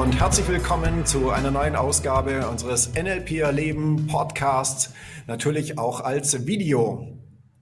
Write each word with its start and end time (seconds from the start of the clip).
und 0.00 0.18
herzlich 0.18 0.48
willkommen 0.48 1.04
zu 1.04 1.28
einer 1.28 1.50
neuen 1.50 1.76
Ausgabe 1.76 2.48
unseres 2.48 2.94
NLP 2.94 3.32
Erleben 3.32 4.06
Podcasts, 4.06 4.94
natürlich 5.26 5.78
auch 5.78 6.00
als 6.00 6.46
Video. 6.46 7.18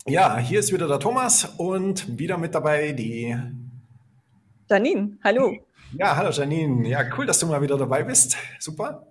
Ja, 0.07 0.39
hier 0.39 0.61
ist 0.61 0.73
wieder 0.73 0.87
der 0.87 1.01
Thomas 1.01 1.47
und 1.57 2.17
wieder 2.17 2.39
mit 2.39 2.55
dabei 2.55 2.93
die 2.93 3.37
Janine. 4.71 5.19
Hallo. 5.25 5.53
Ja, 5.99 6.15
hallo 6.15 6.31
Janine. 6.31 6.89
Ja, 6.89 7.01
cool, 7.17 7.27
dass 7.27 7.41
du 7.41 7.47
mal 7.47 7.61
wieder 7.61 7.77
dabei 7.77 8.05
bist. 8.05 8.37
Super. 8.61 9.09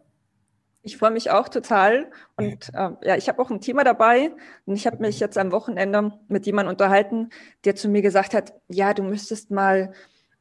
Ich 0.84 0.96
freue 0.96 1.12
mich 1.12 1.30
auch 1.30 1.50
total. 1.50 2.10
Und 2.38 2.70
äh, 2.74 2.92
ja, 3.04 3.18
ich 3.18 3.28
habe 3.28 3.42
auch 3.42 3.50
ein 3.50 3.60
Thema 3.60 3.84
dabei. 3.84 4.32
Und 4.66 4.76
ich 4.76 4.88
habe 4.88 5.00
mich 5.00 5.20
jetzt 5.20 5.38
am 5.38 5.52
Wochenende 5.52 6.14
mit 6.30 6.46
jemandem 6.46 6.72
unterhalten, 6.72 7.32
der 7.66 7.76
zu 7.76 7.90
mir 7.90 8.02
gesagt 8.02 8.34
hat, 8.34 8.54
ja, 8.70 8.94
du 8.94 9.04
müsstest 9.04 9.52
mal 9.52 9.92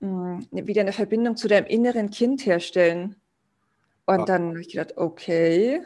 wieder 0.01 0.83
eine 0.83 0.93
Verbindung 0.93 1.37
zu 1.37 1.49
deinem 1.49 1.67
inneren 1.67 2.11
Kind 2.11 2.45
herstellen. 2.47 3.17
Und 4.05 4.21
ja. 4.21 4.25
dann 4.25 4.49
habe 4.51 4.61
ich 4.61 4.71
gedacht, 4.71 4.97
okay. 4.97 5.81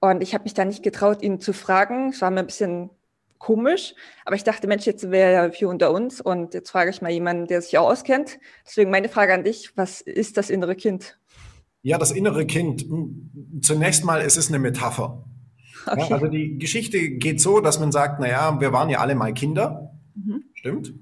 Und 0.00 0.22
ich 0.22 0.34
habe 0.34 0.44
mich 0.44 0.54
da 0.54 0.64
nicht 0.64 0.82
getraut, 0.82 1.22
ihn 1.22 1.40
zu 1.40 1.52
fragen. 1.52 2.10
Es 2.10 2.20
war 2.20 2.30
mir 2.30 2.40
ein 2.40 2.46
bisschen 2.46 2.90
komisch, 3.38 3.94
aber 4.24 4.36
ich 4.36 4.44
dachte, 4.44 4.66
Mensch, 4.66 4.84
jetzt 4.84 5.10
wäre 5.10 5.32
ja 5.32 5.50
viel 5.50 5.68
unter 5.68 5.92
uns 5.92 6.20
und 6.20 6.54
jetzt 6.54 6.70
frage 6.70 6.90
ich 6.90 7.02
mal 7.02 7.10
jemanden, 7.10 7.46
der 7.46 7.62
sich 7.62 7.78
auch 7.78 7.88
auskennt. 7.88 8.38
Deswegen 8.66 8.90
meine 8.90 9.08
Frage 9.08 9.32
an 9.32 9.44
dich, 9.44 9.76
was 9.76 10.00
ist 10.00 10.36
das 10.36 10.50
innere 10.50 10.74
Kind? 10.74 11.18
Ja, 11.82 11.98
das 11.98 12.10
innere 12.10 12.46
Kind. 12.46 12.84
Zunächst 13.62 14.04
mal 14.04 14.20
ist 14.20 14.36
es 14.36 14.48
eine 14.48 14.58
Metapher. 14.58 15.24
Okay. 15.86 16.00
Ja, 16.00 16.16
also 16.16 16.26
die 16.26 16.58
Geschichte 16.58 16.98
geht 17.10 17.40
so, 17.40 17.60
dass 17.60 17.78
man 17.78 17.92
sagt, 17.92 18.20
naja, 18.20 18.60
wir 18.60 18.72
waren 18.72 18.90
ja 18.90 18.98
alle 18.98 19.14
mal 19.14 19.32
Kinder. 19.32 19.94
Mhm. 20.14 20.44
Stimmt. 20.54 20.92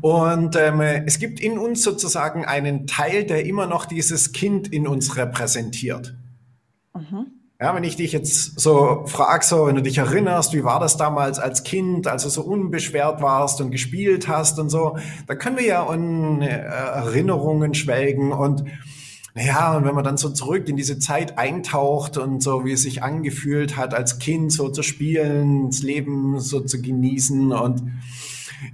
Und 0.00 0.56
ähm, 0.56 0.80
es 0.80 1.18
gibt 1.18 1.40
in 1.40 1.58
uns 1.58 1.82
sozusagen 1.82 2.44
einen 2.44 2.86
Teil, 2.86 3.24
der 3.24 3.44
immer 3.46 3.66
noch 3.66 3.84
dieses 3.84 4.32
Kind 4.32 4.68
in 4.68 4.86
uns 4.86 5.16
repräsentiert. 5.16 6.16
Mhm. 6.94 7.26
Ja, 7.60 7.74
wenn 7.74 7.84
ich 7.84 7.96
dich 7.96 8.12
jetzt 8.12 8.58
so 8.58 9.04
frag, 9.06 9.44
so, 9.44 9.66
wenn 9.66 9.74
du 9.74 9.82
dich 9.82 9.98
erinnerst, 9.98 10.54
wie 10.54 10.64
war 10.64 10.80
das 10.80 10.96
damals 10.96 11.38
als 11.38 11.62
Kind, 11.62 12.06
als 12.06 12.22
du 12.22 12.30
so 12.30 12.42
unbeschwert 12.42 13.20
warst 13.20 13.60
und 13.60 13.70
gespielt 13.70 14.28
hast 14.28 14.58
und 14.58 14.70
so, 14.70 14.96
da 15.26 15.34
können 15.34 15.58
wir 15.58 15.66
ja 15.66 15.92
in 15.92 16.40
äh, 16.40 16.48
Erinnerungen 16.48 17.74
schwelgen 17.74 18.32
und 18.32 18.64
ja, 19.34 19.76
und 19.76 19.84
wenn 19.84 19.94
man 19.94 20.04
dann 20.04 20.16
so 20.16 20.30
zurück 20.30 20.68
in 20.68 20.76
diese 20.76 20.98
Zeit 20.98 21.38
eintaucht 21.38 22.16
und 22.16 22.42
so, 22.42 22.64
wie 22.64 22.72
es 22.72 22.82
sich 22.82 23.02
angefühlt 23.02 23.76
hat, 23.76 23.94
als 23.94 24.18
Kind 24.18 24.52
so 24.52 24.70
zu 24.70 24.82
spielen, 24.82 25.66
das 25.66 25.82
Leben 25.82 26.40
so 26.40 26.60
zu 26.60 26.82
genießen 26.82 27.52
und 27.52 27.82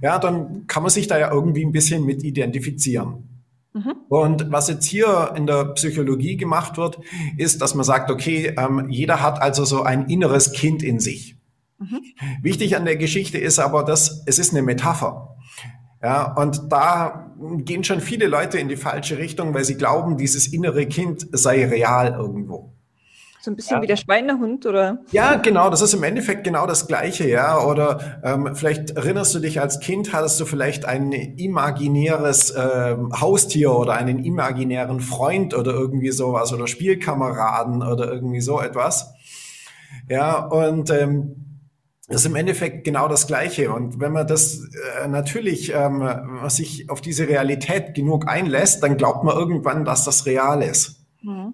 ja, 0.01 0.19
dann 0.19 0.67
kann 0.67 0.83
man 0.83 0.89
sich 0.89 1.07
da 1.07 1.17
ja 1.17 1.31
irgendwie 1.31 1.65
ein 1.65 1.71
bisschen 1.71 2.05
mit 2.05 2.23
identifizieren. 2.23 3.27
Mhm. 3.73 3.93
Und 4.09 4.51
was 4.51 4.67
jetzt 4.67 4.85
hier 4.85 5.33
in 5.35 5.47
der 5.47 5.65
Psychologie 5.73 6.37
gemacht 6.37 6.77
wird, 6.77 6.99
ist, 7.37 7.61
dass 7.61 7.75
man 7.75 7.83
sagt, 7.83 8.09
okay, 8.09 8.53
ähm, 8.57 8.89
jeder 8.89 9.21
hat 9.21 9.41
also 9.41 9.65
so 9.65 9.83
ein 9.83 10.07
inneres 10.07 10.51
Kind 10.51 10.83
in 10.83 10.99
sich. 10.99 11.37
Mhm. 11.79 12.01
Wichtig 12.41 12.75
an 12.75 12.85
der 12.85 12.95
Geschichte 12.95 13.37
ist 13.37 13.59
aber, 13.59 13.83
dass 13.83 14.23
es 14.25 14.39
ist 14.39 14.51
eine 14.51 14.63
Metapher. 14.63 15.35
Ja, 16.01 16.33
und 16.35 16.71
da 16.71 17.35
gehen 17.59 17.83
schon 17.83 18.01
viele 18.01 18.27
Leute 18.27 18.59
in 18.59 18.67
die 18.67 18.75
falsche 18.75 19.17
Richtung, 19.17 19.53
weil 19.53 19.63
sie 19.63 19.75
glauben, 19.75 20.17
dieses 20.17 20.47
innere 20.47 20.85
Kind 20.85 21.27
sei 21.31 21.65
real 21.65 22.13
irgendwo. 22.13 22.76
So 23.47 23.51
ein 23.51 23.55
bisschen 23.55 23.77
ja. 23.77 23.81
wie 23.81 23.87
der 23.87 23.95
Schweinehund, 23.95 24.65
oder? 24.65 24.99
Ja, 25.11 25.35
genau, 25.35 25.69
das 25.69 25.81
ist 25.81 25.93
im 25.93 26.03
Endeffekt 26.03 26.43
genau 26.43 26.67
das 26.67 26.85
Gleiche, 26.85 27.29
ja. 27.29 27.63
Oder 27.63 28.19
ähm, 28.21 28.53
vielleicht 28.55 28.89
erinnerst 28.89 29.33
du 29.35 29.39
dich 29.39 29.61
als 29.61 29.79
Kind, 29.79 30.11
hattest 30.11 30.37
du 30.41 30.43
vielleicht 30.43 30.83
ein 30.83 31.13
imaginäres 31.13 32.53
ähm, 32.57 33.13
Haustier 33.17 33.71
oder 33.71 33.93
einen 33.93 34.19
imaginären 34.21 34.99
Freund 34.99 35.53
oder 35.53 35.71
irgendwie 35.71 36.11
sowas 36.11 36.51
oder 36.51 36.67
Spielkameraden 36.67 37.83
oder 37.83 38.11
irgendwie 38.11 38.41
so 38.41 38.59
etwas. 38.59 39.13
Ja, 40.09 40.39
und 40.39 40.89
ähm, 40.89 41.61
das 42.09 42.23
ist 42.23 42.27
im 42.27 42.35
Endeffekt 42.35 42.83
genau 42.83 43.07
das 43.07 43.27
Gleiche. 43.27 43.71
Und 43.71 44.01
wenn 44.01 44.11
man 44.11 44.27
das 44.27 44.59
äh, 45.01 45.07
natürlich 45.07 45.71
ähm, 45.73 46.05
sich 46.49 46.89
auf 46.89 46.99
diese 46.99 47.29
Realität 47.29 47.93
genug 47.93 48.27
einlässt, 48.27 48.83
dann 48.83 48.97
glaubt 48.97 49.23
man 49.23 49.37
irgendwann, 49.37 49.85
dass 49.85 50.03
das 50.03 50.25
real 50.25 50.61
ist. 50.61 51.05
Mhm. 51.21 51.53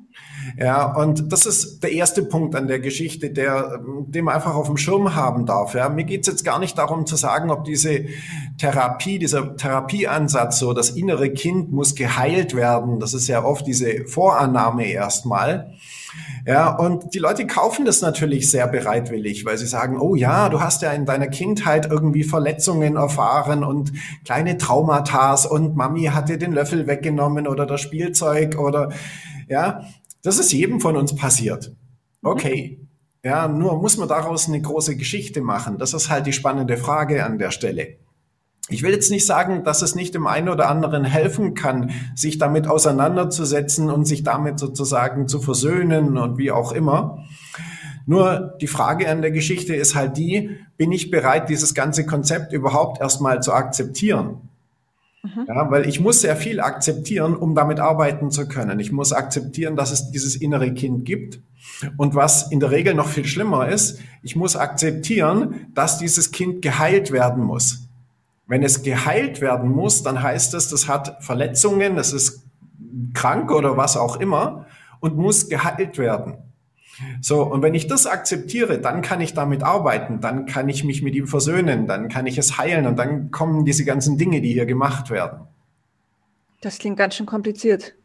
Ja, 0.58 0.94
und 0.94 1.32
das 1.32 1.46
ist 1.46 1.84
der 1.84 1.92
erste 1.92 2.24
Punkt 2.24 2.56
an 2.56 2.68
der 2.68 2.80
Geschichte, 2.80 3.30
der, 3.30 3.80
den 4.08 4.26
man 4.26 4.36
einfach 4.36 4.56
auf 4.56 4.68
dem 4.68 4.78
Schirm 4.78 5.16
haben 5.16 5.46
darf. 5.46 5.74
Ja, 5.74 5.90
mir 5.90 6.04
geht's 6.04 6.28
jetzt 6.28 6.46
gar 6.46 6.60
nicht 6.60 6.78
darum 6.78 7.06
zu 7.06 7.16
sagen, 7.16 7.52
ob 7.52 7.64
diese 7.64 8.06
Therapie, 8.58 9.20
dieser 9.20 9.56
Therapieansatz, 9.56 10.60
so 10.60 10.74
das 10.74 10.92
innere 10.92 11.30
Kind 11.32 11.72
muss 11.72 11.96
geheilt 11.96 12.56
werden. 12.56 13.00
Das 13.00 13.14
ist 13.14 13.28
ja 13.28 13.44
oft 13.44 13.66
diese 13.68 14.06
Vorannahme 14.06 14.86
erstmal. 14.86 15.74
Ja, 16.46 16.76
und 16.76 17.14
die 17.14 17.20
Leute 17.20 17.48
kaufen 17.48 17.86
das 17.86 18.02
natürlich 18.02 18.52
sehr 18.52 18.68
bereitwillig, 18.68 19.46
weil 19.46 19.58
sie 19.58 19.66
sagen, 19.66 20.00
oh 20.00 20.14
ja, 20.14 20.50
du 20.50 20.62
hast 20.62 20.82
ja 20.82 20.92
in 20.92 21.06
deiner 21.06 21.28
Kindheit 21.28 21.90
irgendwie 21.90 22.24
Verletzungen 22.24 22.98
erfahren 22.98 23.64
und 23.64 23.94
kleine 24.26 24.58
Traumata 24.58 25.34
und 25.50 25.76
Mami 25.76 26.04
hat 26.06 26.30
dir 26.30 26.38
den 26.38 26.52
Löffel 26.52 26.86
weggenommen 26.86 27.48
oder 27.48 27.66
das 27.66 27.82
Spielzeug 27.82 28.60
oder 28.60 28.92
ja, 29.48 29.86
das 30.24 30.40
ist 30.40 30.52
jedem 30.52 30.80
von 30.80 30.98
uns 30.98 31.16
passiert. 31.16 31.70
Mhm. 32.22 32.30
Okay. 32.30 32.80
Ja, 33.24 33.48
nur 33.48 33.80
muss 33.82 33.98
man 33.98 34.10
daraus 34.10 34.50
eine 34.50 34.62
große 34.62 34.98
Geschichte 34.98 35.42
machen. 35.42 35.78
Das 35.78 35.94
ist 35.94 36.10
halt 36.10 36.26
die 36.26 36.34
spannende 36.34 36.76
Frage 36.76 37.24
an 37.24 37.38
der 37.38 37.52
Stelle. 37.52 37.98
Ich 38.70 38.82
will 38.82 38.92
jetzt 38.92 39.12
nicht 39.12 39.26
sagen, 39.26 39.64
dass 39.64 39.82
es 39.82 39.96
nicht 39.96 40.14
dem 40.16 40.26
einen 40.26 40.50
oder 40.50 40.70
anderen 40.70 41.04
helfen 41.04 41.54
kann, 41.54 41.92
sich 42.16 42.38
damit 42.38 42.68
auseinanderzusetzen 42.68 43.90
und 43.90 44.06
sich 44.06 44.24
damit 44.24 44.58
sozusagen 44.60 45.28
zu 45.28 45.42
versöhnen 45.42 46.18
und 46.18 46.38
wie 46.38 46.52
auch 46.52 46.72
immer. 46.72 47.26
Nur 48.06 48.58
die 48.60 48.68
Frage 48.68 49.10
an 49.10 49.22
der 49.22 49.32
Geschichte 49.32 49.76
ist 49.76 49.96
halt 49.96 50.18
die, 50.18 50.58
bin 50.78 50.92
ich 50.92 51.12
bereit, 51.12 51.50
dieses 51.50 51.74
ganze 51.74 52.06
Konzept 52.06 52.52
überhaupt 52.52 53.00
erstmal 53.00 53.42
zu 53.42 53.54
akzeptieren? 53.54 54.50
Mhm. 55.24 55.46
Ja, 55.48 55.72
weil 55.72 55.88
ich 55.88 56.02
muss 56.02 56.22
sehr 56.22 56.36
viel 56.36 56.60
akzeptieren, 56.60 57.36
um 57.36 57.56
damit 57.56 57.80
arbeiten 57.80 58.30
zu 58.30 58.48
können. 58.48 58.80
Ich 58.80 58.92
muss 58.92 59.14
akzeptieren, 59.14 59.76
dass 59.78 59.92
es 59.92 60.12
dieses 60.12 60.36
innere 60.36 60.74
Kind 60.74 61.06
gibt. 61.06 61.40
Und 61.98 62.14
was 62.14 62.52
in 62.52 62.60
der 62.60 62.72
Regel 62.72 62.94
noch 62.94 63.08
viel 63.08 63.26
schlimmer 63.26 63.70
ist, 63.70 64.00
ich 64.22 64.36
muss 64.36 64.56
akzeptieren, 64.56 65.68
dass 65.74 65.98
dieses 65.98 66.32
Kind 66.32 66.62
geheilt 66.62 67.12
werden 67.12 67.44
muss. 67.44 67.88
Wenn 68.48 68.64
es 68.64 68.84
geheilt 68.84 69.40
werden 69.40 69.70
muss, 69.72 70.04
dann 70.04 70.22
heißt 70.22 70.54
es, 70.54 70.68
das 70.68 70.90
hat 70.90 71.24
Verletzungen, 71.24 71.96
das 71.96 72.12
ist 72.12 72.44
krank 73.14 73.52
oder 73.52 73.78
was 73.78 73.96
auch 73.96 74.20
immer 74.20 74.66
und 75.00 75.16
muss 75.16 75.48
geheilt 75.48 75.98
werden. 75.98 76.36
So, 77.22 77.44
und 77.44 77.62
wenn 77.62 77.74
ich 77.74 77.88
das 77.88 78.06
akzeptiere, 78.06 78.80
dann 78.80 79.02
kann 79.02 79.20
ich 79.22 79.34
damit 79.34 79.64
arbeiten, 79.64 80.22
dann 80.22 80.46
kann 80.46 80.70
ich 80.70 80.84
mich 80.84 81.02
mit 81.02 81.16
ihm 81.16 81.28
versöhnen, 81.28 81.88
dann 81.88 82.08
kann 82.08 82.28
ich 82.28 82.38
es 82.38 82.58
heilen 82.58 82.86
und 82.86 82.98
dann 82.98 83.32
kommen 83.32 83.66
diese 83.66 83.86
ganzen 83.86 84.18
Dinge, 84.18 84.42
die 84.42 84.54
hier 84.54 84.66
gemacht 84.66 85.10
werden. 85.10 85.48
Das 86.62 86.78
klingt 86.78 86.98
ganz 86.98 87.16
schön 87.16 87.26
kompliziert. 87.26 87.96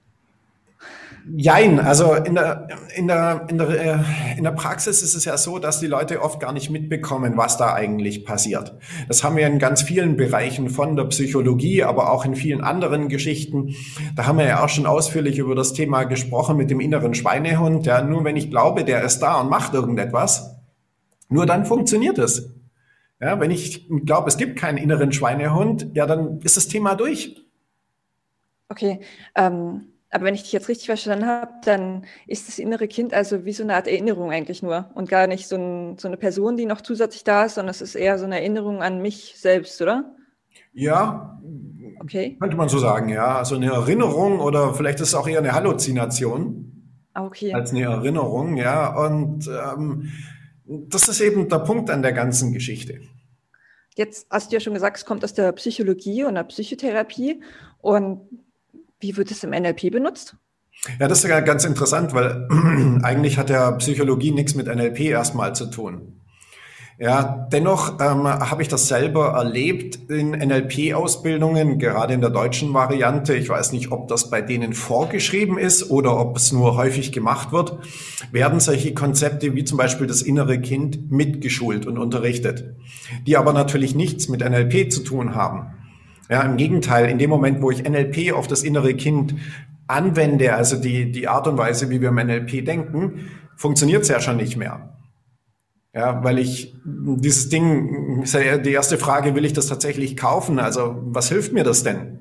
Jein, 1.37 1.79
also 1.81 2.15
in 2.15 2.35
der, 2.35 2.69
in, 2.95 3.09
der, 3.09 3.47
in, 3.49 3.59
der, 3.59 3.69
äh, 3.69 3.99
in 4.37 4.45
der 4.45 4.53
Praxis 4.53 5.03
ist 5.03 5.15
es 5.15 5.25
ja 5.25 5.37
so, 5.37 5.59
dass 5.59 5.81
die 5.81 5.87
Leute 5.87 6.23
oft 6.23 6.41
gar 6.41 6.53
nicht 6.53 6.71
mitbekommen, 6.71 7.37
was 7.37 7.57
da 7.57 7.75
eigentlich 7.75 8.25
passiert. 8.25 8.75
Das 9.09 9.25
haben 9.25 9.37
wir 9.37 9.47
in 9.47 9.59
ganz 9.59 9.83
vielen 9.83 10.17
Bereichen 10.17 10.71
von 10.71 10.97
der 10.97 11.05
Psychologie, 11.05 11.83
aber 11.83 12.13
auch 12.13 12.25
in 12.25 12.35
vielen 12.35 12.63
anderen 12.63 13.09
Geschichten. 13.09 13.75
Da 14.17 14.27
haben 14.27 14.39
wir 14.39 14.47
ja 14.47 14.65
auch 14.65 14.69
schon 14.69 14.87
ausführlich 14.87 15.39
über 15.39 15.55
das 15.55 15.73
Thema 15.73 16.05
gesprochen 16.05 16.57
mit 16.57 16.71
dem 16.71 16.81
inneren 16.81 17.15
Schweinehund. 17.15 17.87
Ja, 17.87 18.03
nur 18.03 18.25
wenn 18.25 18.37
ich 18.37 18.51
glaube, 18.51 18.85
der 18.85 19.03
ist 19.03 19.19
da 19.21 19.41
und 19.41 19.51
macht 19.51 19.75
irgendetwas, 19.75 20.57
nur 21.29 21.47
dann 21.47 21.67
funktioniert 21.67 22.19
es. 22.19 22.51
Ja, 23.21 23.39
wenn 23.41 23.51
ich 23.51 23.89
glaube, 24.05 24.29
es 24.29 24.39
gibt 24.39 24.57
keinen 24.57 24.79
inneren 24.79 25.13
Schweinehund, 25.13 25.89
ja, 25.95 26.07
dann 26.07 26.41
ist 26.41 26.57
das 26.57 26.69
Thema 26.69 26.95
durch. 26.95 27.45
Okay. 28.69 29.01
Ähm 29.35 29.89
aber 30.11 30.25
wenn 30.25 30.35
ich 30.35 30.43
dich 30.43 30.53
jetzt 30.53 30.69
richtig 30.69 30.87
verstanden 30.87 31.27
habe, 31.27 31.53
dann 31.65 32.05
ist 32.27 32.49
das 32.49 32.59
innere 32.59 32.89
Kind 32.89 33.13
also 33.13 33.45
wie 33.45 33.53
so 33.53 33.63
eine 33.63 33.75
Art 33.75 33.87
Erinnerung 33.87 34.31
eigentlich 34.31 34.63
nur 34.63 34.91
und 34.95 35.09
gar 35.09 35.27
nicht 35.27 35.49
so, 35.49 35.57
ein, 35.57 35.99
so 35.99 36.09
eine 36.09 36.17
Person, 36.17 36.57
die 36.57 36.67
noch 36.67 36.81
zusätzlich 36.81 37.25
da 37.25 37.45
ist, 37.45 37.57
sondern 37.57 37.71
es 37.71 37.83
ist 37.83 37.95
eher 37.95 38.19
so 38.19 38.25
eine 38.25 38.37
Erinnerung 38.37 38.83
an 38.83 39.03
mich 39.03 39.35
selbst, 39.37 39.81
oder? 39.83 40.15
Ja, 40.73 41.39
okay. 42.01 42.37
könnte 42.41 42.57
man 42.57 42.69
so 42.69 42.79
sagen, 42.79 43.11
ja. 43.11 43.37
Also 43.37 43.57
eine 43.57 43.73
Erinnerung 43.73 44.41
oder 44.41 44.75
vielleicht 44.75 45.01
ist 45.01 45.09
es 45.09 45.15
auch 45.15 45.29
eher 45.29 45.41
eine 45.41 45.53
Halluzination 45.53 47.01
ah, 47.13 47.27
okay. 47.27 47.53
als 47.53 47.71
eine 47.71 47.83
Erinnerung, 47.83 48.57
ja. 48.57 48.97
Und 48.97 49.47
ähm, 49.49 50.11
das 50.65 51.09
ist 51.09 51.21
eben 51.21 51.49
der 51.49 51.59
Punkt 51.59 51.91
an 51.91 52.03
der 52.03 52.13
ganzen 52.13 52.53
Geschichte. 52.53 53.01
Jetzt 53.95 54.27
hast 54.31 54.51
du 54.51 54.57
ja 54.57 54.61
schon 54.61 54.75
gesagt, 54.75 54.99
es 54.99 55.05
kommt 55.05 55.25
aus 55.25 55.35
der 55.35 55.53
Psychologie 55.53 56.25
und 56.25 56.37
der 56.37 56.45
Psychotherapie. 56.45 57.43
Und 57.81 58.21
wie 59.01 59.17
wird 59.17 59.31
es 59.31 59.45
im 59.45 59.51
NLP 59.51 59.91
benutzt? 59.91 60.37
Ja, 61.01 61.09
das 61.09 61.25
ist 61.25 61.31
ja 61.31 61.41
ganz 61.41 61.65
interessant, 61.65 62.15
weil 62.15 62.49
eigentlich 63.03 63.39
hat 63.39 63.51
ja 63.51 63.73
Psychologie 63.73 64.31
nichts 64.31 64.55
mit 64.55 64.67
NLP 64.67 65.01
erstmal 65.01 65.55
zu 65.55 65.67
tun. 65.67 66.19
Ja, 67.01 67.47
dennoch 67.53 68.01
ähm, 68.01 68.27
habe 68.27 68.61
ich 68.61 68.67
das 68.67 68.89
selber 68.89 69.29
erlebt 69.29 70.11
in 70.11 70.31
NLP-Ausbildungen, 70.31 71.79
gerade 71.79 72.13
in 72.13 72.21
der 72.21 72.31
deutschen 72.31 72.75
Variante. 72.75 73.35
Ich 73.35 73.49
weiß 73.49 73.71
nicht, 73.71 73.93
ob 73.93 74.09
das 74.09 74.31
bei 74.31 74.43
denen 74.43 74.73
vorgeschrieben 74.73 75.59
ist 75.59 75.93
oder 75.93 76.19
ob 76.19 76.37
es 76.37 76.51
nur 76.51 76.77
häufig 76.77 77.13
gemacht 77.13 77.53
wird. 77.53 77.79
Werden 78.33 78.59
solche 78.59 78.95
Konzepte 78.95 79.55
wie 79.55 79.63
zum 79.63 79.79
Beispiel 79.79 80.09
das 80.09 80.23
innere 80.23 80.61
Kind 80.61 81.13
mitgeschult 81.13 81.87
und 81.87 81.99
unterrichtet, 81.99 82.75
die 83.29 83.37
aber 83.37 83.53
natürlich 83.53 83.95
nichts 83.95 84.29
mit 84.29 84.41
NLP 84.41 84.91
zu 84.91 85.05
tun 85.05 85.37
haben. 85.37 85.78
Ja, 86.31 86.43
im 86.43 86.57
Gegenteil, 86.57 87.09
in 87.09 87.19
dem 87.19 87.31
Moment, 87.31 87.63
wo 87.63 87.71
ich 87.71 87.89
NLP 87.89 88.33
auf 88.33 88.47
das 88.47 88.63
innere 88.63 88.95
Kind 88.95 89.35
anwende, 89.87 90.55
also 90.55 90.77
die, 90.77 91.11
die 91.11 91.29
Art 91.29 91.49
und 91.49 91.57
Weise, 91.57 91.89
wie 91.91 92.01
wir 92.01 92.11
im 92.11 92.17
NLP 92.17 92.65
denken, 92.65 93.31
funktioniert 93.57 94.03
es 94.03 94.09
ja 94.09 94.21
schon 94.21 94.37
nicht 94.37 94.57
mehr. 94.57 94.95
Ja, 95.95 96.23
weil 96.23 96.39
ich 96.39 96.77
dieses 96.85 97.49
Ding, 97.49 98.25
die 98.25 98.73
erste 98.73 98.99
Frage, 98.99 99.35
will 99.35 99.47
ich 99.47 99.55
das 99.55 99.67
tatsächlich 99.67 100.17
kaufen? 100.17 100.59
Also 100.59 101.01
was 101.07 101.31
hilft 101.31 101.53
mir 101.53 101.65
das 101.65 101.83
denn? 101.83 102.21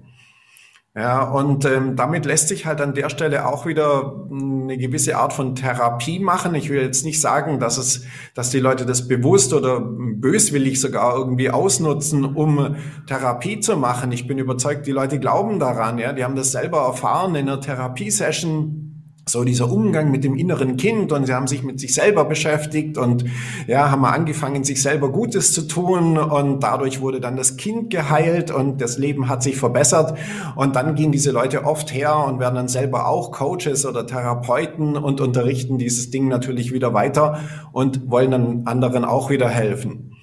Ja, 0.97 1.21
und 1.21 1.63
ähm, 1.65 1.95
damit 1.95 2.25
lässt 2.25 2.47
sich 2.47 2.65
halt 2.65 2.81
an 2.81 2.95
der 2.95 3.09
Stelle 3.09 3.45
auch 3.45 3.67
wieder 3.67 4.25
eine 4.31 4.79
gewisse 4.79 5.15
Art 5.15 5.31
von 5.31 5.53
Therapie 5.53 6.17
machen. 6.17 6.55
Ich 6.55 6.71
will 6.71 6.81
jetzt 6.81 7.05
nicht 7.05 7.21
sagen, 7.21 7.59
dass 7.59 7.77
es, 7.77 8.03
dass 8.33 8.49
die 8.49 8.59
Leute 8.59 8.83
das 8.83 9.07
bewusst 9.07 9.53
oder 9.53 9.79
böswillig 9.79 10.81
sogar 10.81 11.15
irgendwie 11.15 11.51
ausnutzen, 11.51 12.25
um 12.25 12.77
Therapie 13.05 13.59
zu 13.59 13.77
machen. 13.77 14.11
Ich 14.11 14.25
bin 14.25 14.39
überzeugt, 14.39 14.88
die 14.88 14.91
Leute 14.91 15.19
glauben 15.19 15.59
daran, 15.59 15.99
ja, 15.99 16.13
die 16.13 16.23
haben 16.23 16.35
das 16.35 16.51
selber 16.51 16.79
erfahren 16.79 17.35
in 17.35 17.47
einer 17.47 17.61
Therapiesession 17.61 18.87
so 19.29 19.44
dieser 19.44 19.71
Umgang 19.71 20.12
mit 20.12 20.24
dem 20.24 20.35
inneren 20.35 20.77
Kind 20.77 21.12
und 21.12 21.25
sie 21.25 21.33
haben 21.33 21.47
sich 21.47 21.63
mit 21.63 21.79
sich 21.79 21.94
selber 21.94 22.25
beschäftigt 22.25 22.97
und 22.97 23.25
ja, 23.68 23.91
haben 23.91 24.06
angefangen, 24.06 24.63
sich 24.63 24.81
selber 24.81 25.12
Gutes 25.12 25.53
zu 25.53 25.68
tun 25.68 26.18
und 26.18 26.62
dadurch 26.62 27.01
wurde 27.01 27.19
dann 27.19 27.35
das 27.35 27.57
Kind 27.57 27.89
geheilt 27.89 28.51
und 28.51 28.81
das 28.81 28.97
Leben 28.97 29.29
hat 29.29 29.44
sich 29.44 29.57
verbessert 29.57 30.18
und 30.56 30.75
dann 30.75 30.95
gehen 30.95 31.12
diese 31.12 31.31
Leute 31.31 31.65
oft 31.65 31.94
her 31.94 32.15
und 32.25 32.39
werden 32.39 32.56
dann 32.56 32.68
selber 32.68 33.07
auch 33.07 33.31
Coaches 33.31 33.85
oder 33.85 34.07
Therapeuten 34.07 34.95
und 34.95 35.21
unterrichten 35.21 35.77
dieses 35.77 36.09
Ding 36.09 36.27
natürlich 36.27 36.71
wieder 36.71 36.94
weiter 36.94 37.39
und 37.71 38.09
wollen 38.09 38.31
dann 38.31 38.62
anderen 38.65 39.06
auch 39.06 39.29
wieder 39.29 39.50
helfen. 39.50 40.13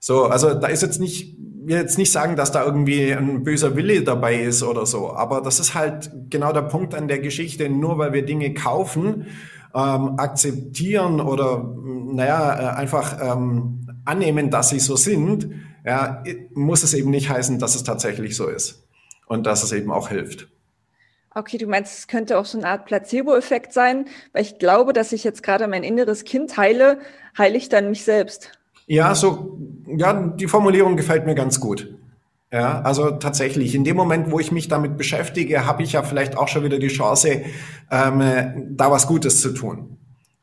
So, 0.00 0.24
also 0.24 0.54
da 0.54 0.68
ist 0.68 0.82
jetzt 0.82 1.00
nicht 1.00 1.36
jetzt 1.66 1.98
nicht 1.98 2.12
sagen, 2.12 2.36
dass 2.36 2.52
da 2.52 2.64
irgendwie 2.64 3.12
ein 3.12 3.42
böser 3.42 3.76
Wille 3.76 4.02
dabei 4.02 4.36
ist 4.36 4.62
oder 4.62 4.86
so, 4.86 5.12
aber 5.12 5.40
das 5.40 5.60
ist 5.60 5.74
halt 5.74 6.10
genau 6.30 6.52
der 6.52 6.62
Punkt 6.62 6.94
an 6.94 7.08
der 7.08 7.18
Geschichte. 7.18 7.68
Nur 7.68 7.98
weil 7.98 8.12
wir 8.12 8.24
Dinge 8.24 8.54
kaufen, 8.54 9.26
ähm, 9.74 10.18
akzeptieren 10.18 11.20
oder 11.20 11.74
naja, 11.84 12.72
äh, 12.72 12.76
einfach 12.76 13.18
ähm, 13.20 13.88
annehmen, 14.04 14.50
dass 14.50 14.70
sie 14.70 14.80
so 14.80 14.96
sind, 14.96 15.50
ja, 15.84 16.22
muss 16.54 16.82
es 16.82 16.94
eben 16.94 17.10
nicht 17.10 17.28
heißen, 17.28 17.58
dass 17.58 17.74
es 17.74 17.84
tatsächlich 17.84 18.36
so 18.36 18.48
ist 18.48 18.86
und 19.26 19.46
dass 19.46 19.62
es 19.62 19.72
eben 19.72 19.90
auch 19.90 20.08
hilft. 20.08 20.48
Okay, 21.34 21.58
du 21.58 21.66
meinst, 21.66 21.98
es 21.98 22.06
könnte 22.06 22.38
auch 22.38 22.46
so 22.46 22.56
eine 22.56 22.66
Art 22.66 22.86
Placebo-Effekt 22.86 23.72
sein, 23.74 24.06
weil 24.32 24.42
ich 24.42 24.58
glaube, 24.58 24.94
dass 24.94 25.12
ich 25.12 25.22
jetzt 25.22 25.42
gerade 25.42 25.68
mein 25.68 25.84
inneres 25.84 26.24
Kind 26.24 26.56
heile, 26.56 26.98
heile 27.36 27.58
ich 27.58 27.68
dann 27.68 27.90
mich 27.90 28.04
selbst. 28.04 28.52
Ja, 28.86 29.14
so, 29.14 29.58
ja, 29.96 30.12
die 30.12 30.46
Formulierung 30.46 30.96
gefällt 30.96 31.26
mir 31.26 31.34
ganz 31.34 31.60
gut. 31.60 31.94
Ja, 32.52 32.80
also 32.82 33.10
tatsächlich, 33.10 33.74
in 33.74 33.82
dem 33.82 33.96
Moment, 33.96 34.30
wo 34.30 34.38
ich 34.38 34.52
mich 34.52 34.68
damit 34.68 34.96
beschäftige, 34.96 35.66
habe 35.66 35.82
ich 35.82 35.92
ja 35.92 36.02
vielleicht 36.02 36.38
auch 36.38 36.46
schon 36.46 36.62
wieder 36.62 36.78
die 36.78 36.88
Chance, 36.88 37.42
ähm, 37.90 38.76
da 38.76 38.90
was 38.90 39.08
Gutes 39.08 39.40
zu 39.40 39.52
tun. 39.52 39.98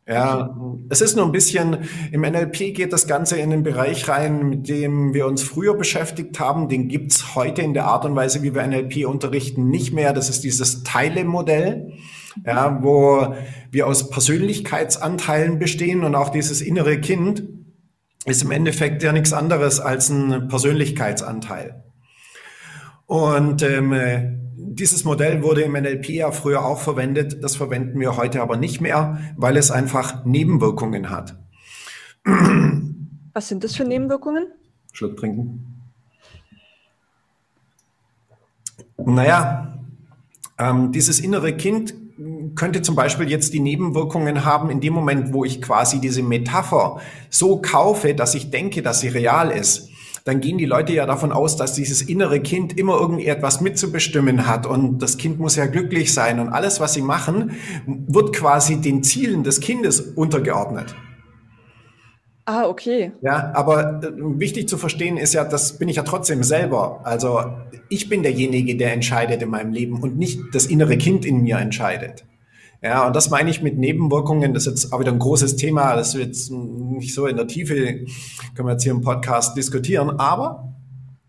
Ja, 0.05 0.53
es 0.89 0.99
ist 0.99 1.15
nur 1.15 1.25
ein 1.25 1.31
bisschen, 1.31 1.77
im 2.11 2.21
NLP 2.21 2.75
geht 2.75 2.91
das 2.91 3.07
Ganze 3.07 3.37
in 3.37 3.51
den 3.51 3.63
Bereich 3.63 4.09
rein, 4.09 4.49
mit 4.49 4.67
dem 4.67 5.13
wir 5.13 5.25
uns 5.25 5.41
früher 5.43 5.75
beschäftigt 5.75 6.41
haben. 6.41 6.67
Den 6.67 6.89
gibt's 6.89 7.35
heute 7.35 7.61
in 7.61 7.73
der 7.73 7.85
Art 7.85 8.03
und 8.03 8.13
Weise, 8.13 8.43
wie 8.43 8.53
wir 8.53 8.67
NLP 8.67 9.07
unterrichten, 9.07 9.69
nicht 9.69 9.93
mehr. 9.93 10.11
Das 10.11 10.29
ist 10.29 10.43
dieses 10.43 10.83
Teile-Modell, 10.83 11.93
ja, 12.45 12.79
wo 12.81 13.33
wir 13.71 13.87
aus 13.87 14.09
Persönlichkeitsanteilen 14.09 15.57
bestehen 15.57 16.03
und 16.03 16.15
auch 16.15 16.29
dieses 16.29 16.61
innere 16.61 16.99
Kind 16.99 17.43
ist 18.25 18.43
im 18.43 18.51
Endeffekt 18.51 19.03
ja 19.03 19.11
nichts 19.11 19.33
anderes 19.33 19.79
als 19.79 20.09
ein 20.09 20.47
Persönlichkeitsanteil. 20.47 21.83
Und 23.05 23.61
ähm, 23.61 24.39
dieses 24.55 25.03
Modell 25.03 25.43
wurde 25.43 25.61
im 25.61 25.73
NLP 25.73 26.09
ja 26.09 26.31
früher 26.31 26.65
auch 26.65 26.79
verwendet, 26.79 27.43
das 27.43 27.55
verwenden 27.55 27.99
wir 27.99 28.17
heute 28.17 28.41
aber 28.41 28.57
nicht 28.57 28.81
mehr, 28.81 29.19
weil 29.35 29.57
es 29.57 29.71
einfach 29.71 30.25
Nebenwirkungen 30.25 31.09
hat. 31.09 31.37
Was 33.33 33.47
sind 33.47 33.63
das 33.63 33.75
für 33.75 33.83
Nebenwirkungen? 33.83 34.47
Schluck 34.93 35.17
trinken. 35.17 35.81
Naja, 38.97 39.79
ähm, 40.57 40.91
dieses 40.91 41.19
innere 41.19 41.57
Kind 41.57 41.93
könnte 42.55 42.81
zum 42.81 42.95
Beispiel 42.95 43.29
jetzt 43.29 43.53
die 43.53 43.59
Nebenwirkungen 43.59 44.45
haben 44.45 44.69
in 44.69 44.81
dem 44.81 44.93
Moment, 44.93 45.33
wo 45.33 45.45
ich 45.45 45.61
quasi 45.61 45.99
diese 45.99 46.21
Metapher 46.21 46.99
so 47.29 47.61
kaufe, 47.61 48.13
dass 48.13 48.35
ich 48.35 48.51
denke, 48.51 48.81
dass 48.81 48.99
sie 48.99 49.07
real 49.07 49.49
ist. 49.49 49.89
Dann 50.25 50.39
gehen 50.39 50.57
die 50.57 50.65
Leute 50.65 50.93
ja 50.93 51.05
davon 51.05 51.33
aus, 51.33 51.57
dass 51.57 51.73
dieses 51.73 52.01
innere 52.01 52.39
Kind 52.39 52.77
immer 52.77 52.97
irgendwie 52.97 53.25
etwas 53.25 53.59
mitzubestimmen 53.59 54.47
hat 54.47 54.65
und 54.65 54.99
das 54.99 55.17
Kind 55.17 55.37
muss 55.39 55.57
ja 55.57 55.65
glücklich 55.65 56.13
sein 56.13 56.39
und 56.39 56.49
alles, 56.49 56.79
was 56.79 56.93
sie 56.93 57.01
machen, 57.01 57.57
wird 57.85 58.33
quasi 58.33 58.79
den 58.79 59.03
Zielen 59.03 59.43
des 59.43 59.59
Kindes 59.59 59.99
untergeordnet. 59.99 60.95
Ah, 62.45 62.67
okay. 62.67 63.13
Ja, 63.21 63.53
aber 63.55 64.01
äh, 64.03 64.11
wichtig 64.39 64.67
zu 64.67 64.77
verstehen 64.77 65.17
ist 65.17 65.33
ja, 65.33 65.45
das 65.45 65.77
bin 65.77 65.87
ich 65.87 65.95
ja 65.95 66.03
trotzdem 66.03 66.43
selber. 66.43 66.99
Also 67.05 67.41
ich 67.89 68.09
bin 68.09 68.21
derjenige, 68.21 68.75
der 68.75 68.91
entscheidet 68.93 69.41
in 69.41 69.49
meinem 69.49 69.71
Leben 69.71 70.01
und 70.01 70.17
nicht 70.17 70.41
das 70.51 70.65
innere 70.65 70.97
Kind 70.97 71.25
in 71.25 71.41
mir 71.41 71.57
entscheidet. 71.57 72.25
Ja, 72.81 73.07
und 73.07 73.15
das 73.15 73.29
meine 73.29 73.49
ich 73.49 73.61
mit 73.61 73.77
Nebenwirkungen. 73.77 74.53
Das 74.53 74.67
ist 74.67 74.83
jetzt 74.83 74.93
auch 74.93 74.99
wieder 74.99 75.13
ein 75.13 75.19
großes 75.19 75.55
Thema. 75.55 75.95
Das 75.95 76.15
wird 76.15 76.27
jetzt 76.27 76.51
nicht 76.51 77.13
so 77.13 77.27
in 77.27 77.37
der 77.37 77.47
Tiefe, 77.47 77.75
können 78.55 78.67
wir 78.67 78.73
jetzt 78.73 78.83
hier 78.83 78.91
im 78.91 79.01
Podcast 79.01 79.55
diskutieren. 79.55 80.19
Aber 80.19 80.75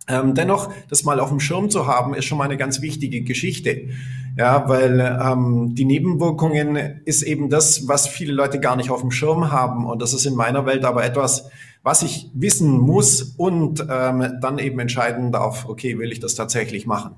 ähm, 0.09 0.35
dennoch, 0.35 0.73
das 0.91 1.05
mal 1.05 1.21
auf 1.21 1.29
dem 1.29 1.39
Schirm 1.39 1.71
zu 1.71 1.87
haben, 1.87 2.15
ist 2.15 2.25
schon 2.25 2.39
mal 2.39 2.45
eine 2.45 2.57
ganz 2.57 2.83
wichtige 2.83 3.23
Geschichte. 3.23 3.89
Ja, 4.37 4.69
weil 4.69 5.01
ähm, 5.01 5.75
die 5.75 5.85
Nebenwirkungen 5.85 7.01
ist 7.05 7.23
eben 7.23 7.51
das, 7.51 7.87
was 7.87 8.09
viele 8.09 8.33
Leute 8.33 8.59
gar 8.59 8.75
nicht 8.75 8.91
auf 8.91 9.01
dem 9.01 9.13
Schirm 9.13 9.53
haben. 9.53 9.87
Und 9.87 10.03
das 10.03 10.13
ist 10.13 10.27
in 10.27 10.35
meiner 10.35 10.67
Welt 10.67 10.85
aber 10.85 11.05
etwas, 11.05 11.51
was 11.85 12.03
ich 12.03 12.31
wissen 12.35 12.79
muss 12.79 13.35
und 13.37 13.87
ähm, 13.89 14.39
dann 14.41 14.58
eben 14.58 14.81
entscheiden 14.81 15.31
darf, 15.31 15.69
okay, 15.69 15.99
will 15.99 16.11
ich 16.11 16.19
das 16.19 16.35
tatsächlich 16.35 16.87
machen? 16.87 17.15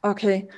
Okay. 0.00 0.48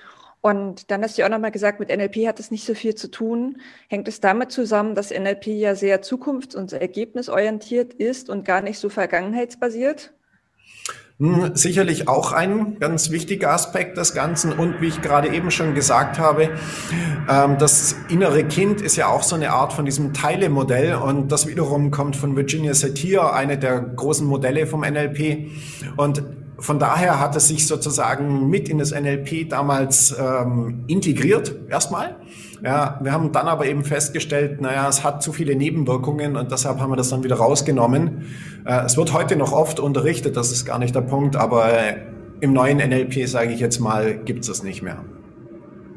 Und 0.40 0.90
dann 0.90 1.02
hast 1.02 1.18
du 1.18 1.24
auch 1.24 1.28
nochmal 1.30 1.50
gesagt, 1.50 1.80
mit 1.80 1.88
NLP 1.88 2.26
hat 2.26 2.38
es 2.38 2.50
nicht 2.50 2.64
so 2.64 2.74
viel 2.74 2.94
zu 2.94 3.10
tun. 3.10 3.60
Hängt 3.88 4.08
es 4.08 4.20
damit 4.20 4.52
zusammen, 4.52 4.94
dass 4.94 5.10
NLP 5.10 5.46
ja 5.48 5.74
sehr 5.74 6.02
zukunfts- 6.02 6.56
und 6.56 6.72
ergebnisorientiert 6.72 7.94
ist 7.94 8.30
und 8.30 8.44
gar 8.44 8.60
nicht 8.60 8.78
so 8.78 8.88
vergangenheitsbasiert? 8.88 10.12
Hm, 11.20 11.52
sicherlich 11.54 12.08
auch 12.08 12.32
ein 12.32 12.80
ganz 12.80 13.10
wichtiger 13.10 13.52
Aspekt 13.52 13.96
des 13.96 14.14
Ganzen. 14.14 14.52
Und 14.52 14.80
wie 14.80 14.88
ich 14.88 15.00
gerade 15.00 15.28
eben 15.28 15.52
schon 15.52 15.74
gesagt 15.74 16.18
habe, 16.18 16.50
ähm, 17.30 17.56
das 17.58 17.94
innere 18.08 18.42
Kind 18.42 18.80
ist 18.80 18.96
ja 18.96 19.06
auch 19.06 19.22
so 19.22 19.36
eine 19.36 19.52
Art 19.52 19.72
von 19.72 19.84
diesem 19.84 20.12
Teilemodell. 20.12 20.96
Und 20.96 21.30
das 21.30 21.46
wiederum 21.46 21.92
kommt 21.92 22.16
von 22.16 22.34
Virginia 22.34 22.74
Satir, 22.74 23.32
eine 23.32 23.58
der 23.58 23.80
großen 23.80 24.26
Modelle 24.26 24.66
vom 24.66 24.80
NLP. 24.80 25.50
Und 25.96 26.24
von 26.58 26.80
daher 26.80 27.20
hat 27.20 27.36
es 27.36 27.46
sich 27.46 27.68
sozusagen 27.68 28.48
mit 28.48 28.68
in 28.68 28.78
das 28.78 28.90
NLP 28.90 29.48
damals 29.48 30.16
ähm, 30.18 30.84
integriert, 30.88 31.54
erstmal. 31.68 32.16
Ja, 32.64 32.98
wir 33.02 33.12
haben 33.12 33.30
dann 33.30 33.46
aber 33.46 33.66
eben 33.66 33.84
festgestellt, 33.84 34.62
naja, 34.62 34.88
es 34.88 35.04
hat 35.04 35.22
zu 35.22 35.34
viele 35.34 35.54
Nebenwirkungen 35.54 36.34
und 36.34 36.50
deshalb 36.50 36.80
haben 36.80 36.90
wir 36.90 36.96
das 36.96 37.10
dann 37.10 37.22
wieder 37.22 37.36
rausgenommen. 37.36 38.24
Äh, 38.64 38.86
es 38.86 38.96
wird 38.96 39.12
heute 39.12 39.36
noch 39.36 39.52
oft 39.52 39.80
unterrichtet, 39.80 40.34
das 40.36 40.50
ist 40.50 40.64
gar 40.64 40.78
nicht 40.78 40.94
der 40.94 41.02
Punkt, 41.02 41.36
aber 41.36 41.70
äh, 41.70 41.96
im 42.40 42.54
neuen 42.54 42.78
NLP, 42.78 43.28
sage 43.28 43.52
ich 43.52 43.60
jetzt 43.60 43.80
mal, 43.80 44.16
gibt 44.16 44.44
es 44.44 44.48
es 44.48 44.62
nicht 44.62 44.82
mehr. 44.82 45.04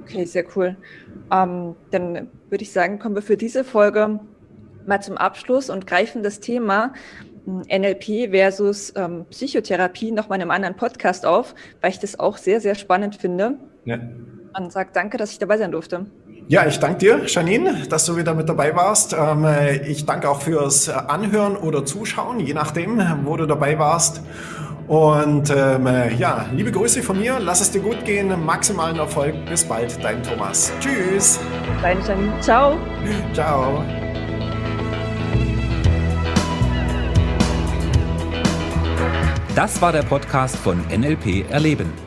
Okay, 0.02 0.26
sehr 0.26 0.44
cool. 0.58 0.76
Ähm, 1.32 1.76
dann 1.92 2.28
würde 2.50 2.64
ich 2.64 2.74
sagen, 2.74 3.00
kommen 3.00 3.16
wir 3.16 3.22
für 3.22 3.38
diese 3.38 3.64
Folge 3.64 4.20
mal 4.86 5.02
zum 5.02 5.16
Abschluss 5.16 5.70
und 5.70 5.88
greifen 5.88 6.22
das 6.22 6.42
Thema 6.42 6.94
hm, 7.46 7.62
NLP 7.70 8.32
versus 8.32 8.92
ähm, 8.98 9.26
Psychotherapie 9.30 10.12
noch 10.12 10.28
mal 10.28 10.36
in 10.36 10.42
einem 10.42 10.52
anderen 10.52 10.76
Podcast 10.76 11.26
auf, 11.26 11.56
weil 11.80 11.92
ich 11.92 12.00
das 12.00 12.20
auch 12.20 12.36
sehr, 12.36 12.60
sehr 12.60 12.76
spannend 12.76 13.16
finde. 13.16 13.58
Ja. 13.86 14.00
Und 14.58 14.72
sage 14.74 14.90
danke, 14.92 15.18
dass 15.18 15.32
ich 15.32 15.40
dabei 15.40 15.58
sein 15.58 15.72
durfte. 15.72 16.08
Ja, 16.50 16.66
ich 16.66 16.80
danke 16.80 17.00
dir, 17.00 17.22
Janine, 17.26 17.84
dass 17.90 18.06
du 18.06 18.16
wieder 18.16 18.34
mit 18.34 18.48
dabei 18.48 18.74
warst. 18.74 19.14
Ähm, 19.14 19.46
ich 19.86 20.06
danke 20.06 20.30
auch 20.30 20.42
fürs 20.42 20.88
Anhören 20.88 21.58
oder 21.58 21.86
Zuschauen, 21.86 22.40
je 22.40 22.54
nachdem, 22.54 23.02
wo 23.26 23.36
du 23.36 23.46
dabei 23.46 23.78
warst. 23.78 24.22
Und 24.88 25.50
ähm, 25.50 25.90
ja, 26.18 26.46
liebe 26.54 26.72
Grüße 26.72 27.04
von 27.04 27.20
mir, 27.20 27.38
lass 27.42 27.60
es 27.60 27.72
dir 27.72 27.82
gut 27.82 28.06
gehen, 28.06 28.34
maximalen 28.46 28.98
Erfolg, 28.98 29.36
bis 29.50 29.66
bald, 29.66 30.02
dein 30.02 30.24
Thomas. 30.24 30.72
Tschüss. 30.80 31.38
Dein 31.82 31.98
Janine, 32.08 32.40
ciao. 32.40 32.78
Ciao. 33.34 33.84
Das 39.54 39.82
war 39.82 39.92
der 39.92 40.04
Podcast 40.04 40.56
von 40.56 40.82
NLP 40.88 41.50
Erleben. 41.50 42.07